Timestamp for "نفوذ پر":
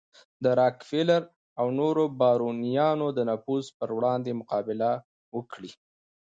3.29-3.89